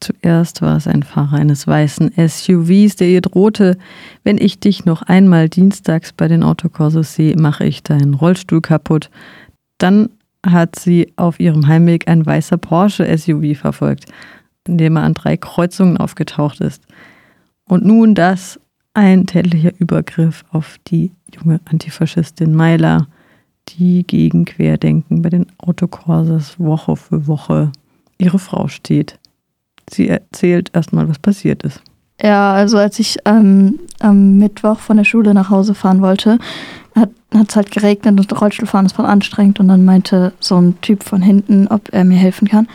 [0.00, 3.76] Zuerst war es ein Fahrer eines weißen SUVs, der ihr drohte,
[4.22, 9.10] wenn ich dich noch einmal dienstags bei den Autokursos sehe, mache ich deinen Rollstuhl kaputt.
[9.78, 10.10] Dann
[10.46, 14.06] hat sie auf ihrem Heimweg ein weißer Porsche SUV verfolgt,
[14.66, 16.82] in dem er an drei Kreuzungen aufgetaucht ist.
[17.64, 18.60] Und nun das
[18.94, 23.08] ein tätlicher Übergriff auf die junge Antifaschistin Meiler,
[23.68, 27.72] die gegen Querdenken bei den Autokurses Woche für Woche
[28.18, 29.18] ihre Frau steht.
[29.90, 31.82] Sie erzählt erstmal, was passiert ist.
[32.20, 36.38] Ja, also als ich ähm, am Mittwoch von der Schule nach Hause fahren wollte,
[36.96, 41.02] hat es halt geregnet und Rollstuhlfahren ist voll anstrengend und dann meinte so ein Typ
[41.02, 42.66] von hinten, ob er mir helfen kann.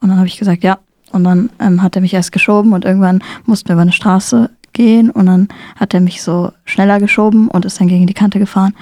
[0.00, 0.78] Und dann habe ich gesagt, ja.
[1.12, 4.50] Und dann ähm, hat er mich erst geschoben und irgendwann mussten wir über eine Straße
[4.72, 8.38] gehen und dann hat er mich so schneller geschoben und ist dann gegen die Kante
[8.38, 8.74] gefahren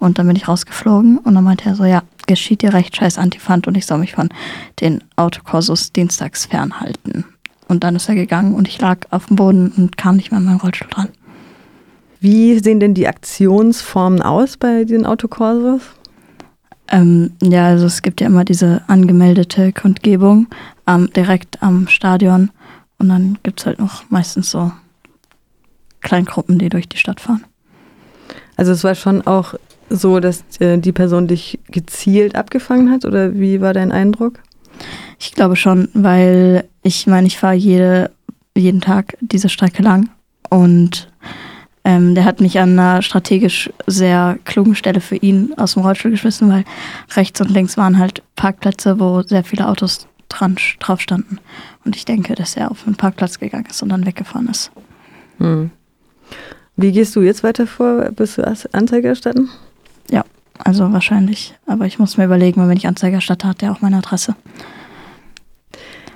[0.00, 3.18] und dann bin ich rausgeflogen und dann meinte er so, ja, geschieht dir recht, scheiß
[3.18, 4.28] Antifant und ich soll mich von
[4.80, 7.24] den Autokursus dienstags fernhalten.
[7.68, 10.38] Und dann ist er gegangen und ich lag auf dem Boden und kam nicht mehr
[10.38, 11.08] an meinen Rollstuhl dran.
[12.20, 15.82] Wie sehen denn die Aktionsformen aus bei den Autokursus?
[16.88, 20.46] Ähm, ja, also es gibt ja immer diese angemeldete Kundgebung
[20.86, 22.50] ähm, direkt am Stadion
[22.98, 24.70] und dann gibt es halt noch meistens so
[26.00, 27.44] Kleingruppen, die durch die Stadt fahren.
[28.56, 29.54] Also es war schon auch
[29.88, 34.40] so, dass äh, die Person dich gezielt abgefangen hat oder wie war dein Eindruck?
[35.18, 38.10] Ich glaube schon, weil ich meine, ich fahre jede,
[38.54, 40.10] jeden Tag diese Strecke lang
[40.50, 41.08] und
[41.84, 46.10] ähm, der hat mich an einer strategisch sehr klugen Stelle für ihn aus dem Rollstuhl
[46.10, 46.64] geschmissen, weil
[47.14, 51.38] rechts und links waren halt Parkplätze, wo sehr viele Autos dran, drauf standen.
[51.84, 54.72] Und ich denke, dass er auf einen Parkplatz gegangen ist und dann weggefahren ist.
[55.38, 55.70] Hm.
[56.74, 58.10] Wie gehst du jetzt weiter vor?
[58.10, 59.48] Bist du Anzeige erstatten?
[60.10, 60.24] Ja,
[60.58, 61.54] also wahrscheinlich.
[61.66, 64.36] Aber ich muss mir überlegen, weil wenn ich Anzeige erstatte, hat der auch meine Adresse.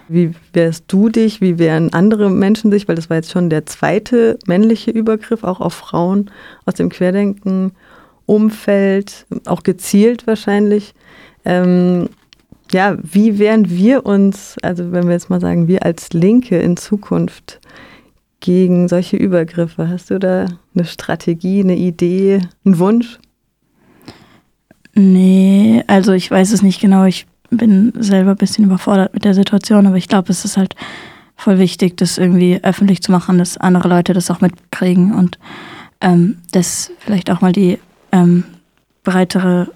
[0.09, 1.41] Wie wärst du dich?
[1.41, 2.89] Wie wären andere Menschen sich?
[2.89, 6.33] Weil das war jetzt schon der zweite männliche Übergriff, auch auf Frauen
[6.67, 10.95] aus dem Querdenken-Umfeld, auch gezielt wahrscheinlich.
[11.45, 12.09] Ähm,
[12.73, 16.77] ja, wie wären wir uns, also wenn wir jetzt mal sagen, wir als Linke in
[16.77, 17.61] Zukunft
[18.41, 19.89] gegen solche Übergriffe?
[19.89, 23.21] Hast du da eine Strategie, eine Idee, einen Wunsch?
[25.01, 27.05] Nee, also ich weiß es nicht genau.
[27.05, 30.75] Ich bin selber ein bisschen überfordert mit der Situation, aber ich glaube, es ist halt
[31.37, 35.39] voll wichtig, das irgendwie öffentlich zu machen, dass andere Leute das auch mitkriegen und
[36.03, 37.79] ähm, dass vielleicht auch mal die
[38.13, 38.45] ähm,
[39.03, 39.69] breitere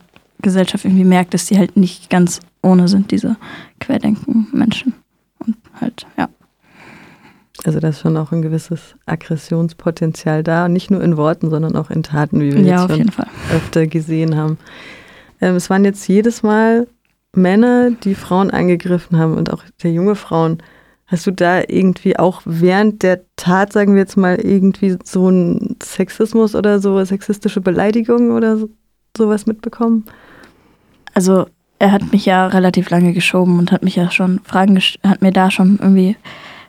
[0.43, 3.37] Gesellschaft irgendwie merkt, dass die halt nicht ganz ohne sind, diese
[3.81, 4.93] Querdenken-Menschen.
[5.39, 6.29] Und halt, ja.
[7.65, 11.91] Also da ist schon auch ein gewisses Aggressionspotenzial da, nicht nur in Worten, sondern auch
[11.91, 14.59] in Taten, wie wir ja, jetzt schon öfter gesehen haben.
[15.41, 16.87] Ähm, es waren jetzt jedes Mal
[17.37, 20.59] Männer, die Frauen angegriffen haben und auch sehr junge Frauen.
[21.07, 25.77] Hast du da irgendwie auch während der Tat, sagen wir jetzt mal, irgendwie so ein
[25.83, 28.71] Sexismus oder so, sexistische Beleidigung oder so,
[29.17, 30.07] sowas mitbekommen?
[31.13, 31.47] Also
[31.79, 35.33] er hat mich ja relativ lange geschoben und hat mich ja schon Fragen, hat mir
[35.33, 36.17] da schon irgendwie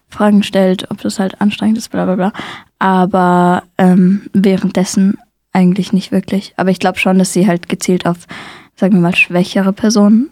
[0.10, 2.34] Fragen gestellt, ob das halt anstrengend ist, bla bla bla.
[2.80, 5.18] Aber ähm, währenddessen
[5.56, 6.54] eigentlich nicht wirklich.
[6.58, 8.28] Aber ich glaube schon, dass sie halt gezielt auf,
[8.76, 10.30] sagen wir mal, schwächere Personen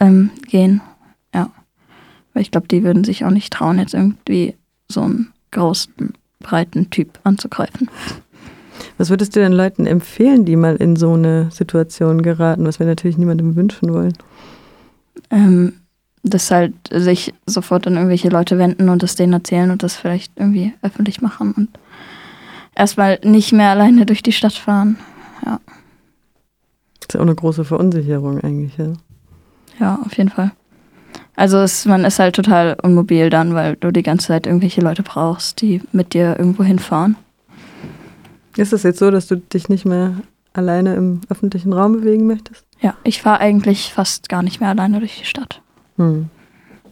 [0.00, 0.80] ähm, gehen.
[1.34, 1.50] Ja.
[2.32, 4.54] Weil ich glaube, die würden sich auch nicht trauen, jetzt irgendwie
[4.88, 7.90] so einen großen, breiten Typ anzugreifen.
[8.96, 12.86] Was würdest du den Leuten empfehlen, die mal in so eine Situation geraten, was wir
[12.86, 14.16] natürlich niemandem wünschen wollen?
[15.30, 15.74] Ähm,
[16.22, 20.32] dass halt sich sofort an irgendwelche Leute wenden und das denen erzählen und das vielleicht
[20.36, 21.68] irgendwie öffentlich machen und
[22.74, 24.98] erstmal nicht mehr alleine durch die Stadt fahren.
[25.44, 25.58] Ja.
[27.00, 28.92] Das ist ja auch eine große Verunsicherung eigentlich, ja.
[29.78, 30.52] Ja, auf jeden Fall.
[31.36, 35.02] Also es, man ist halt total unmobil dann, weil du die ganze Zeit irgendwelche Leute
[35.02, 37.16] brauchst, die mit dir irgendwo hinfahren.
[38.56, 40.14] Ist es jetzt so, dass du dich nicht mehr
[40.52, 42.66] alleine im öffentlichen Raum bewegen möchtest?
[42.80, 45.62] Ja, ich fahre eigentlich fast gar nicht mehr alleine durch die Stadt.
[45.96, 46.28] Hm.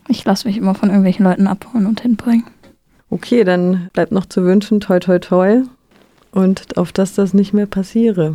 [0.09, 2.45] Ich lasse mich immer von irgendwelchen Leuten abholen und hinbringen.
[3.11, 5.63] Okay, dann bleibt noch zu wünschen, toi toi toi.
[6.31, 8.35] Und auf dass das nicht mehr passiere.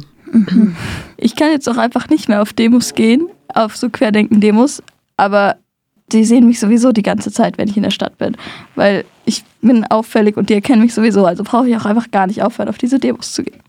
[1.18, 4.82] Ich kann jetzt auch einfach nicht mehr auf Demos gehen, auf so Querdenken-Demos,
[5.16, 5.58] aber
[6.12, 8.36] die sehen mich sowieso die ganze Zeit, wenn ich in der Stadt bin.
[8.76, 12.28] Weil ich bin auffällig und die erkennen mich sowieso, also brauche ich auch einfach gar
[12.28, 13.60] nicht aufhören, auf diese Demos zu gehen.